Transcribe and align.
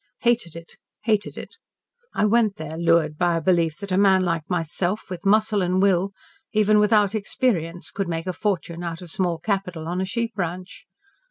"Hated 0.21 0.55
it! 0.55 0.77
Hated 1.03 1.37
it! 1.37 1.57
I 2.11 2.25
went 2.25 2.55
there 2.55 2.75
lured 2.75 3.19
by 3.19 3.37
a 3.37 3.41
belief 3.41 3.77
that 3.77 3.91
a 3.91 3.99
man 3.99 4.23
like 4.23 4.49
myself, 4.49 5.11
with 5.11 5.27
muscle 5.27 5.61
and 5.61 5.79
will, 5.79 6.11
even 6.53 6.79
without 6.79 7.13
experience, 7.13 7.91
could 7.91 8.07
make 8.09 8.25
a 8.25 8.33
fortune 8.33 8.81
out 8.83 9.03
of 9.03 9.11
small 9.11 9.37
capital 9.37 9.87
on 9.87 10.01
a 10.01 10.05
sheep 10.05 10.31
ranch. 10.35 10.87